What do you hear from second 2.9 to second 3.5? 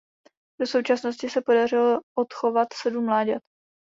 mláďat.